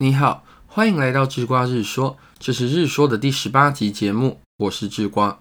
[0.00, 5.40] 你好，欢迎来到智瓜日说，这是日说的第十八集节目，我是智瓜。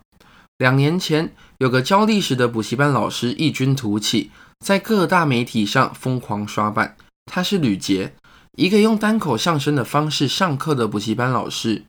[0.57, 4.31] 两年前，有个教历史的补习班老师异军突起，
[4.65, 6.97] 在各大媒体上疯狂刷版。
[7.31, 8.15] 他是吕杰，
[8.53, 11.83] 一个用单口相声的方式上课的补习班老师。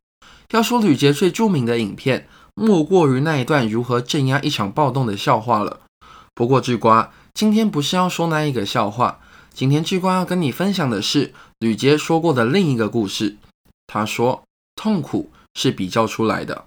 [0.51, 5.81] 要说吕杰最著名的影片，莫过于那一段如何镇压一场暴动的笑话了。
[6.35, 9.21] 不过智瓜今天不是要说那一个笑话。
[9.59, 13.39] 今天智瓜要跟你分享的是吕杰说过的另一个故事。
[13.89, 14.45] 他说，
[14.77, 16.67] 痛苦是比较出来的。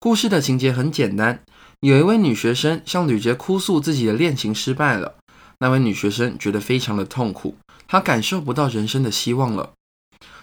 [0.00, 1.42] 故事的情节很简单，
[1.80, 5.16] 有一位女学生向吕杰哭诉自己的恋情失败了。
[5.58, 9.74] 那位女学生觉得非常的痛苦，她感受不到人生的希望了。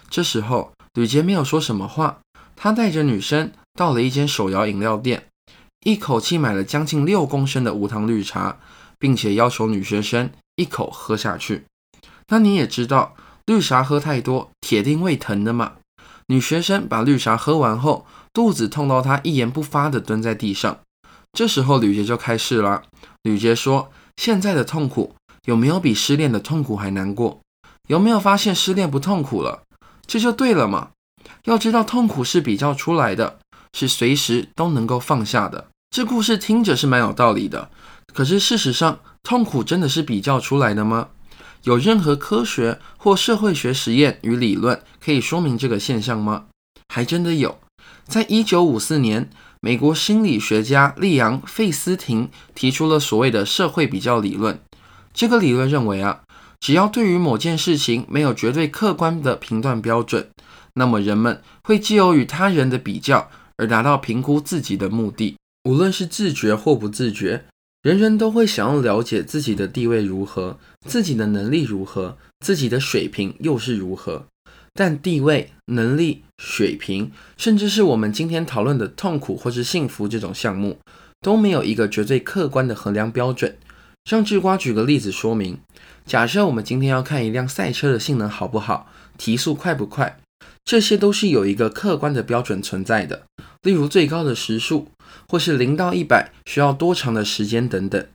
[0.07, 2.19] 这时候，吕杰没有说什么话，
[2.55, 5.25] 他带着女生到了一间手摇饮料店，
[5.83, 8.59] 一口气买了将近六公升的无糖绿茶，
[8.99, 10.29] 并且要求女学生。
[10.55, 11.65] 一口喝下去，
[12.27, 13.15] 那你也知道，
[13.45, 15.73] 绿茶喝太多，铁定胃疼的嘛。
[16.27, 20.79] 女学生把绿茶喝完后，肚子痛到她一言不发的蹲在地上。
[21.33, 22.83] 这时候吕杰就开始了。
[23.23, 25.15] 吕杰说：“现在的痛苦
[25.45, 27.41] 有没有比失恋的痛苦还难过？
[27.87, 29.63] 有没有发现失恋不痛苦了？
[30.07, 30.91] 这就对了嘛。
[31.43, 33.39] 要知道，痛苦是比较出来的，
[33.73, 35.67] 是随时都能够放下的。
[35.89, 37.69] 这故事听着是蛮有道理的，
[38.15, 41.07] 可是事实上。”痛苦真的是比较出来的吗？
[41.63, 46.45] 有任何科学或社会学实验与理论可以说明这个现象吗？
[46.93, 47.57] 还真的有。
[48.05, 54.59] 在一九五四年，美国心理学家利昂·费斯廷提出了所谓的社会比较理论。
[55.11, 56.21] 这个理论认为啊，
[56.59, 60.29] 只要对于某件事情没有绝对客观的评断标准，
[60.75, 67.45] 那么人们会借由与他人的比较而达到评估自己的目的，无论是自觉或不自觉。
[67.85, 74.25] 人人都会想要了解自己的地位如何，自己的能力如何，自己的水平又是如何。
[74.73, 80.79] 但地位、能力、水平，甚至是我们今天讨论的痛苦或是幸福这种项目，
[81.21, 83.55] 都没有一个绝对客观的衡量标准。
[84.09, 85.59] 让智瓜举个例子说明：
[86.07, 90.17] 假设我们今天要看一辆赛车的性能好不好，提速快不快，
[90.63, 93.23] 这些都是有一个客观的标准存在的。
[93.61, 94.89] 例如最高的时速。
[95.27, 98.05] 或是零到一百需要多长的时间等等。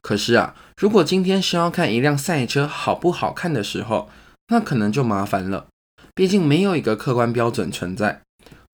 [0.00, 4.08] 可是啊，如果今天是要看一辆赛车好不好看的时候，
[4.48, 5.66] 那可能就麻烦了。
[6.14, 8.22] 毕竟没有一个客观标准存在。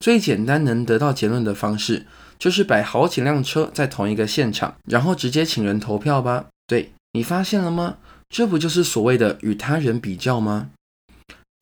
[0.01, 2.07] 最简单能得到结论的方式，
[2.39, 6.47] 就是摆好几辆车在同一个现场，然后直接请人投票吧。
[6.67, 7.99] 对你发现了吗？
[8.29, 10.71] 这不就是所谓的与他人比较吗？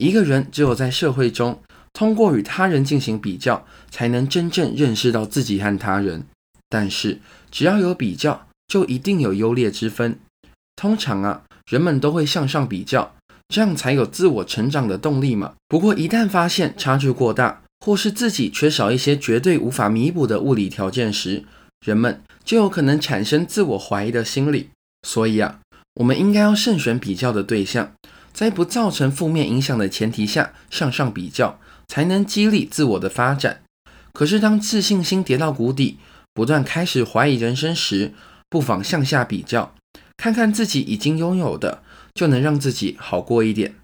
[0.01, 1.61] 一个人只有在社会中。
[1.93, 6.23] 通过与他人进行比较，才能真正认识到自己和他人。
[6.69, 7.19] 但是，
[7.51, 10.17] 只要有比较，就一定有优劣之分。
[10.75, 13.13] 通常啊，人们都会向上比较，
[13.49, 15.53] 这样才有自我成长的动力嘛。
[15.67, 21.43] 不过，一旦发现差距过大，或是自己缺少一些绝对无法弥补的物理条件时，
[21.85, 24.69] 人们就有可能产生自我怀疑的心理。
[25.05, 25.59] 所以啊，
[25.95, 27.91] 我们应该要慎选比较的对象，
[28.33, 31.59] 在不造成负面影响的前提下向上比较。
[31.91, 33.63] 才能激励自我的发展。
[34.13, 35.97] 可是，当自信心跌到谷底，
[36.33, 38.13] 不断开始怀疑人生时，
[38.47, 39.75] 不妨向下比较，
[40.15, 41.83] 看看自己已经拥有的，
[42.13, 43.75] 就能让自己好过一点。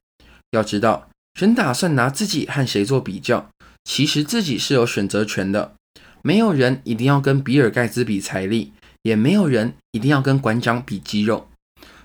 [0.52, 3.50] 要知道，人打算拿自己和谁做比较，
[3.84, 5.74] 其实自己是有选择权的。
[6.22, 8.72] 没有人一定要跟比尔盖茨比财力，
[9.02, 11.50] 也没有人一定要跟馆长比肌肉。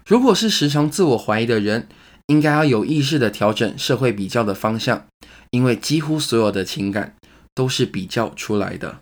[0.05, 1.87] 如果是时常自我怀疑的人，
[2.27, 5.07] 应该要有意识的调整社会比较的方向。
[5.51, 7.15] 因为几乎所有的情感
[7.55, 9.01] 都是比较出来的。